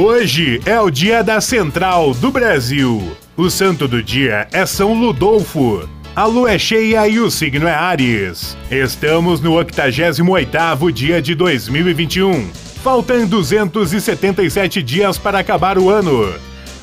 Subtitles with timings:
[0.00, 3.02] Hoje é o dia da Central do Brasil.
[3.36, 5.88] O santo do dia é São Ludolfo.
[6.14, 8.56] A lua é cheia e o signo é Ares.
[8.70, 12.48] Estamos no 88º dia de 2021.
[12.80, 16.32] Faltam 277 dias para acabar o ano.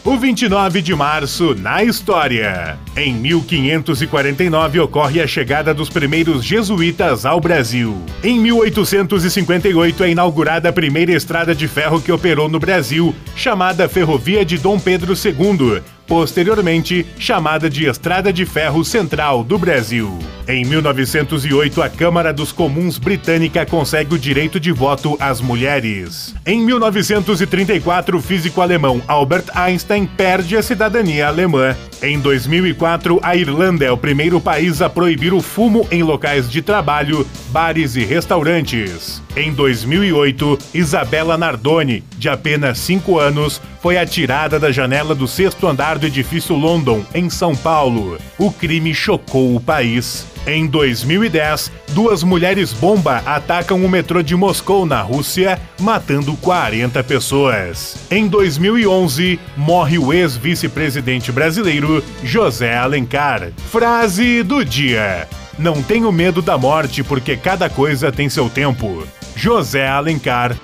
[0.06, 2.78] O 29 de março na história.
[2.96, 7.98] Em 1549 ocorre a chegada dos primeiros jesuítas ao Brasil.
[8.24, 14.46] Em 1858 é inaugurada a primeira estrada de ferro que operou no Brasil, chamada Ferrovia
[14.46, 20.20] de Dom Pedro II, posteriormente chamada de Estrada de Ferro Central do Brasil.
[20.48, 26.36] Em 1908, a Câmara dos Comuns britânica consegue o direito de voto às mulheres.
[26.46, 31.76] Em 1934, o físico alemão Albert Einstein perde a cidadania alemã.
[32.00, 36.62] Em 2004, a Irlanda é o primeiro país a proibir o fumo em locais de
[36.62, 39.24] trabalho, bares e restaurantes.
[39.36, 45.98] Em 2008, Isabela Nardoni, de apenas 5 anos, foi atirada da janela do sexto andar
[45.98, 48.20] do edifício London, em São Paulo.
[48.38, 50.35] O crime chocou o país.
[50.48, 57.98] Em 2010, duas mulheres bomba atacam o metrô de Moscou, na Rússia, matando 40 pessoas.
[58.12, 63.52] Em 2011, morre o ex-vice-presidente brasileiro José Alencar.
[63.72, 69.04] Frase do dia: Não tenho medo da morte porque cada coisa tem seu tempo.
[69.36, 70.56] José Alencar.